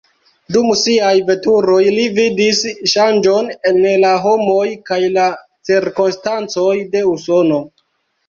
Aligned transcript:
Dum 0.53 0.67
siaj 0.83 1.09
veturoj, 1.25 1.81
li 1.97 2.05
vidis 2.15 2.61
ŝanĝon 2.93 3.51
en 3.71 3.77
la 4.05 4.15
homoj 4.25 4.65
kaj 4.89 4.99
la 5.19 5.25
cirkonstancoj 5.71 6.73
de 6.97 7.05
Usono. 7.13 7.63